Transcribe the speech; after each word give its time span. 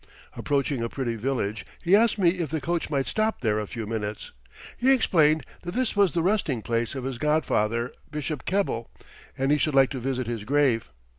Approaching 0.35 0.81
a 0.81 0.89
pretty 0.89 1.15
village 1.15 1.63
he 1.79 1.95
asked 1.95 2.17
me 2.17 2.29
if 2.39 2.49
the 2.49 2.59
coach 2.59 2.89
might 2.89 3.05
stop 3.05 3.41
there 3.41 3.59
a 3.59 3.67
few 3.67 3.85
minutes. 3.85 4.31
He 4.75 4.91
explained 4.91 5.45
that 5.61 5.75
this 5.75 5.95
was 5.95 6.13
the 6.13 6.23
resting 6.23 6.63
place 6.63 6.95
of 6.95 7.03
his 7.03 7.19
godfather, 7.19 7.93
Bishop 8.09 8.43
Keble, 8.45 8.89
and 9.37 9.51
he 9.51 9.59
should 9.59 9.75
like 9.75 9.91
to 9.91 9.99
visit 9.99 10.25
his 10.25 10.43
grave. 10.43 10.89